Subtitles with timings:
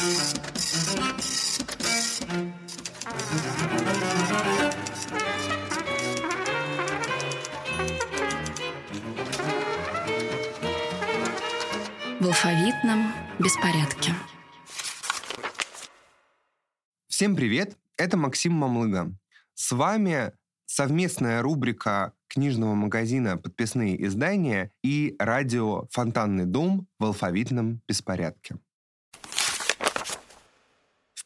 [0.00, 0.02] В
[12.24, 14.14] алфавитном беспорядке.
[17.08, 17.76] Всем привет!
[17.98, 19.12] Это Максим Мамлыга.
[19.52, 20.32] С вами
[20.64, 28.56] совместная рубрика книжного магазина «Подписные издания» и радио «Фонтанный дом» в алфавитном беспорядке.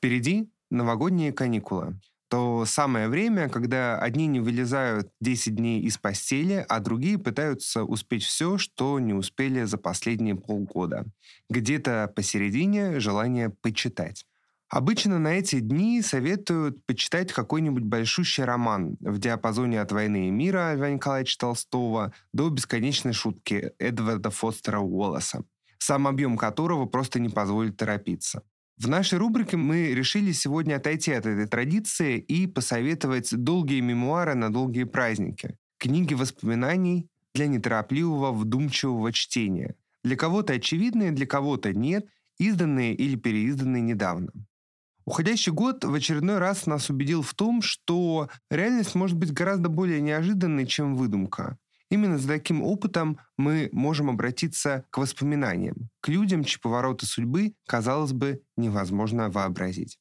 [0.04, 1.98] Впереди новогодние каникулы.
[2.28, 8.22] То самое время, когда одни не вылезают 10 дней из постели, а другие пытаются успеть
[8.22, 11.06] все, что не успели за последние полгода.
[11.48, 14.26] Где-то посередине желание почитать.
[14.68, 20.74] Обычно на эти дни советуют почитать какой-нибудь большущий роман в диапазоне от «Войны и мира»
[20.74, 25.44] Льва Николаевича Толстого до «Бесконечной шутки» Эдварда Фостера Уоллеса,
[25.78, 28.42] сам объем которого просто не позволит торопиться.
[28.76, 34.52] В нашей рубрике мы решили сегодня отойти от этой традиции и посоветовать долгие мемуары на
[34.52, 35.56] долгие праздники.
[35.78, 39.76] Книги воспоминаний для неторопливого, вдумчивого чтения.
[40.02, 42.06] Для кого-то очевидные, для кого-то нет,
[42.38, 44.32] изданные или переизданные недавно.
[45.04, 50.00] Уходящий год в очередной раз нас убедил в том, что реальность может быть гораздо более
[50.00, 51.58] неожиданной, чем выдумка.
[51.94, 58.10] Именно за таким опытом мы можем обратиться к воспоминаниям, к людям, чьи повороты судьбы, казалось
[58.10, 60.00] бы, невозможно вообразить.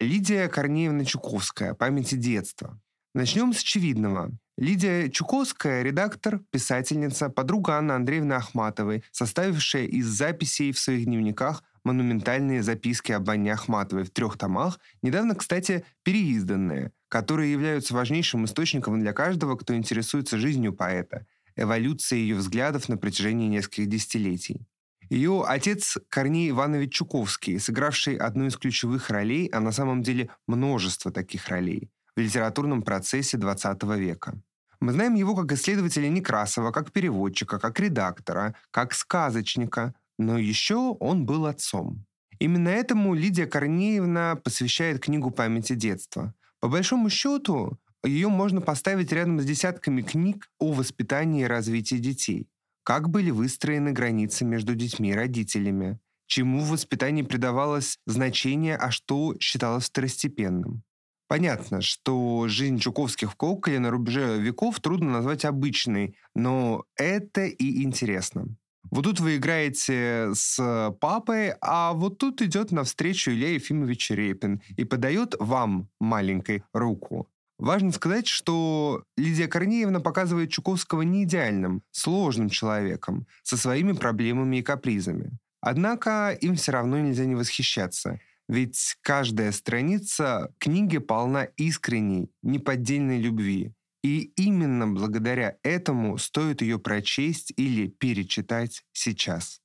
[0.00, 1.74] Лидия Корнеевна Чуковская.
[1.74, 2.80] Памяти детства.
[3.14, 4.30] Начнем с очевидного.
[4.56, 12.62] Лидия Чуковская– редактор, писательница, подруга Анны Андреевны Ахматовой, составившая из записей в своих дневниках монументальные
[12.62, 19.12] записки об Анне Ахматовой в трех томах, недавно, кстати, переизданные, которые являются важнейшим источником для
[19.12, 24.66] каждого, кто интересуется жизнью поэта, эволюцией ее взглядов на протяжении нескольких десятилетий.
[25.10, 31.12] Ее отец Корней Иванович Чуковский, сыгравший одну из ключевых ролей, а на самом деле множество
[31.12, 34.40] таких ролей, в литературном процессе XX века.
[34.80, 41.26] Мы знаем его как исследователя Некрасова, как переводчика, как редактора, как сказочника, но еще он
[41.26, 42.06] был отцом.
[42.38, 46.32] Именно этому Лидия Корнеевна посвящает книгу памяти детства.
[46.62, 52.46] По большому счету, ее можно поставить рядом с десятками книг о воспитании и развитии детей.
[52.84, 59.34] Как были выстроены границы между детьми и родителями, чему в воспитании придавалось значение, а что
[59.40, 60.84] считалось второстепенным.
[61.26, 67.82] Понятно, что жизнь Чуковских в Коколе на рубеже веков трудно назвать обычной, но это и
[67.82, 68.54] интересно.
[68.92, 74.84] Вот тут вы играете с папой, а вот тут идет навстречу Илья Ефимович Репин и
[74.84, 77.26] подает вам, маленькой, руку.
[77.58, 84.62] Важно сказать, что Лидия Корнеевна показывает Чуковского не идеальным, сложным человеком, со своими проблемами и
[84.62, 85.30] капризами.
[85.62, 88.20] Однако им все равно нельзя не восхищаться.
[88.46, 93.72] Ведь каждая страница книги полна искренней, неподдельной любви.
[94.02, 99.60] И именно благодаря этому стоит ее прочесть или перечитать сейчас.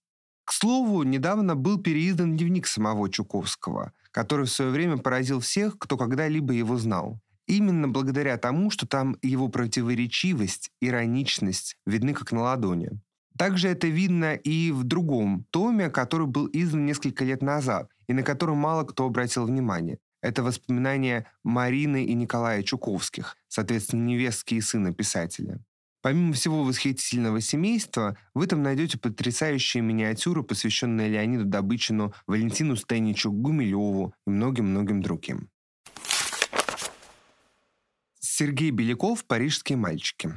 [0.46, 5.98] К слову, недавно был переиздан дневник самого Чуковского, который в свое время поразил всех, кто
[5.98, 7.20] когда-либо его знал.
[7.48, 12.92] Именно благодаря тому, что там его противоречивость, ироничность видны как на ладони.
[13.38, 18.24] Также это видно и в другом томе, который был издан несколько лет назад и на
[18.24, 20.00] который мало кто обратил внимание.
[20.22, 25.60] Это воспоминания Марины и Николая Чуковских, соответственно, невестки и сына писателя.
[26.02, 34.14] Помимо всего восхитительного семейства, вы там найдете потрясающие миниатюры, посвященные Леониду Добычину, Валентину Стеничу, Гумилеву
[34.26, 35.50] и многим-многим другим.
[38.20, 40.32] Сергей Беляков «Парижские мальчики».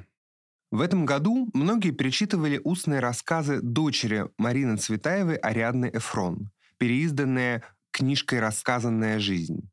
[0.71, 7.63] В этом году многие перечитывали устные рассказы дочери Марины Цветаевой Ариадны Эфрон, переизданные
[8.01, 9.69] книжкой «Рассказанная жизнь».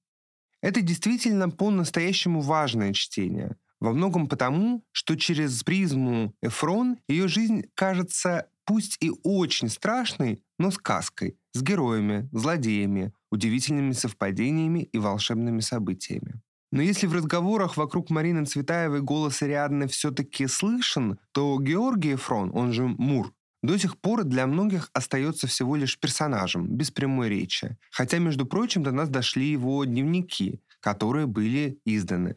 [0.61, 3.55] Это действительно по-настоящему важное чтение.
[3.79, 10.71] Во многом потому, что через призму Эфрон ее жизнь кажется пусть и очень страшной, но
[10.71, 16.41] сказкой, с героями, злодеями, удивительными совпадениями и волшебными событиями.
[16.73, 22.73] Но если в разговорах вокруг Марины Цветаевой голос Ариадны все-таки слышен, то Георгий Эфрон, он
[22.73, 23.31] же Мур,
[23.63, 27.77] до сих пор для многих остается всего лишь персонажем, без прямой речи.
[27.91, 32.35] Хотя, между прочим, до нас дошли его дневники, которые были изданы.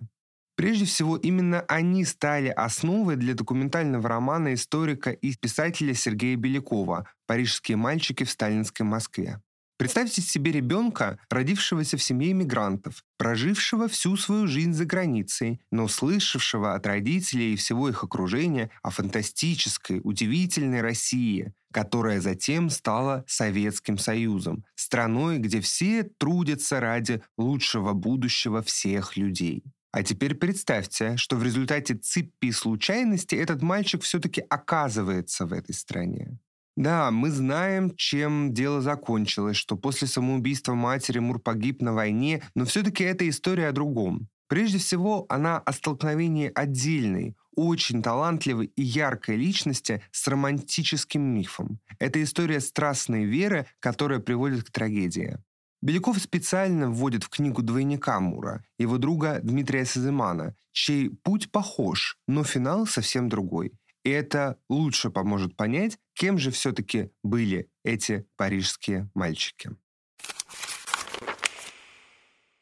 [0.57, 7.77] Прежде всего, именно они стали основой для документального романа историка и писателя Сергея Белякова «Парижские
[7.77, 9.41] мальчики в сталинской Москве».
[9.81, 16.75] Представьте себе ребенка, родившегося в семье иммигрантов, прожившего всю свою жизнь за границей, но слышавшего
[16.75, 24.67] от родителей и всего их окружения о фантастической, удивительной России, которая затем стала Советским Союзом,
[24.75, 29.65] страной, где все трудятся ради лучшего будущего всех людей.
[29.93, 36.39] А теперь представьте, что в результате цепи случайностей этот мальчик все-таки оказывается в этой стране.
[36.81, 42.65] Да, мы знаем, чем дело закончилось, что после самоубийства матери Мур погиб на войне, но
[42.65, 44.31] все-таки это история о другом.
[44.49, 51.81] Прежде всего, она о столкновении отдельной, очень талантливой и яркой личности с романтическим мифом.
[51.99, 55.37] Это история страстной веры, которая приводит к трагедии.
[55.83, 62.43] Беляков специально вводит в книгу двойника Мура, его друга Дмитрия Сазымана, чей путь похож, но
[62.43, 63.75] финал совсем другой.
[64.03, 69.71] И это лучше поможет понять, кем же все-таки были эти парижские мальчики.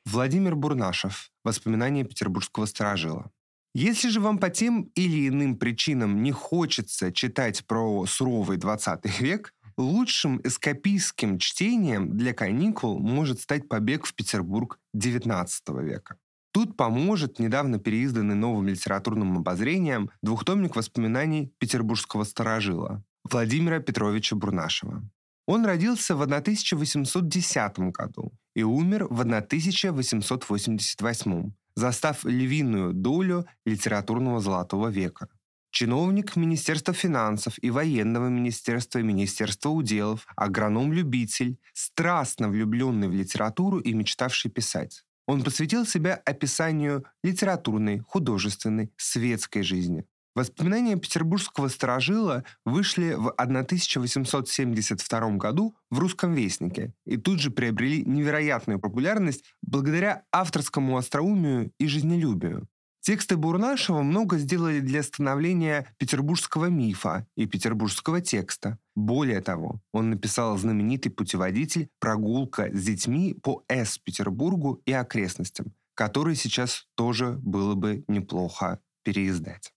[0.06, 1.32] Владимир Бурнашев.
[1.42, 3.32] Воспоминания петербургского сторожила.
[3.74, 9.52] Если же вам по тем или иным причинам не хочется читать про суровый 20 век,
[9.76, 15.48] лучшим эскапистским чтением для каникул может стать побег в Петербург XIX
[15.82, 16.16] века.
[16.52, 23.02] Тут поможет недавно переизданный новым литературным обозрением двухтомник воспоминаний петербургского старожила
[23.32, 25.02] Владимира Петровича Бурнашева.
[25.46, 35.28] Он родился в 1810 году и умер в 1888, застав львиную долю литературного золотого века.
[35.70, 43.94] Чиновник Министерства финансов и военного министерства и Министерства уделов, агроном-любитель, страстно влюбленный в литературу и
[43.94, 45.04] мечтавший писать.
[45.26, 50.04] Он посвятил себя описанию литературной, художественной, светской жизни.
[50.38, 58.78] Воспоминания петербургского сторожила вышли в 1872 году в «Русском вестнике» и тут же приобрели невероятную
[58.78, 62.68] популярность благодаря авторскому остроумию и жизнелюбию.
[63.00, 68.78] Тексты Бурнашева много сделали для становления петербургского мифа и петербургского текста.
[68.94, 76.86] Более того, он написал знаменитый путеводитель «Прогулка с детьми по С-Петербургу и окрестностям», который сейчас
[76.94, 79.72] тоже было бы неплохо переиздать.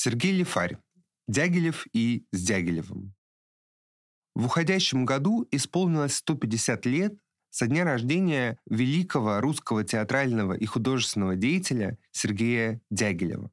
[0.00, 0.78] Сергей Лифарь.
[1.26, 3.16] Дягилев и с Дягилевым.
[4.36, 7.18] В уходящем году исполнилось 150 лет
[7.50, 13.50] со дня рождения великого русского театрального и художественного деятеля Сергея Дягилева.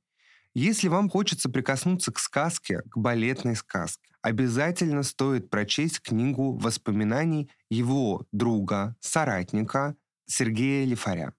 [0.53, 8.27] Если вам хочется прикоснуться к сказке, к балетной сказке, обязательно стоит прочесть книгу воспоминаний его
[8.31, 9.95] друга, соратника
[10.27, 11.33] Сергея Лифаря.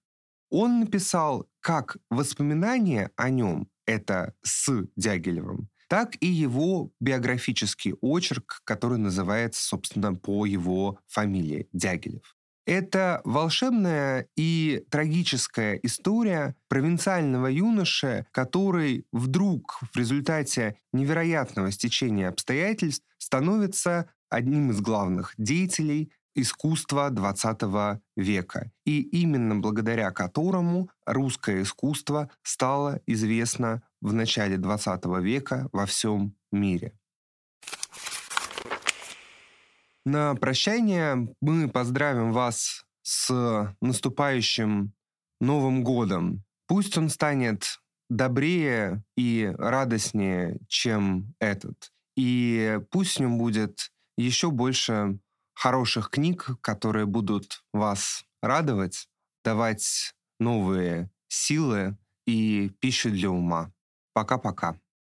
[0.49, 8.99] Он написал как воспоминания о нем, это с Дягилевым, так и его биографический очерк, который
[8.99, 12.35] называется, собственно, по его фамилии Дягилев.
[12.67, 24.09] Это волшебная и трагическая история провинциального юноши, который вдруг в результате невероятного стечения обстоятельств становится
[24.29, 33.81] одним из главных деятелей искусства XX века, и именно благодаря которому русское искусство стало известно
[34.01, 36.93] в начале XX века во всем мире.
[40.05, 44.93] На прощание мы поздравим вас с наступающим
[45.41, 46.43] Новым годом.
[46.67, 47.79] Пусть он станет
[48.09, 51.91] добрее и радостнее, чем этот.
[52.15, 55.19] И пусть в нем будет еще больше
[55.57, 59.09] хороших книг, которые будут вас радовать,
[59.43, 61.97] давать новые силы
[62.27, 63.71] и пищу для ума.
[64.13, 64.79] Пока-пока.